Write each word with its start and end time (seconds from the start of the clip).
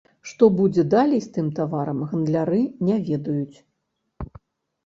Што 0.29 0.43
будзе 0.59 0.85
далей 0.93 1.21
з 1.25 1.29
тым 1.35 1.51
таварам, 1.59 1.99
гандляры 2.13 2.61
не 2.89 2.97
ведаюць. 3.11 3.57